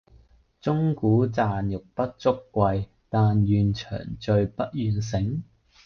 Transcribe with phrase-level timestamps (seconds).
[0.63, 5.43] 鐘鼓饌玉不足貴，但愿長醉不愿醒！